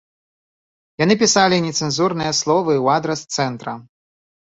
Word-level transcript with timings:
Яны 1.01 1.17
пісалі 1.23 1.59
нецэнзурныя 1.65 2.31
словы 2.39 2.73
ў 2.83 2.95
адрас 2.97 3.21
цэнтра. 3.37 3.77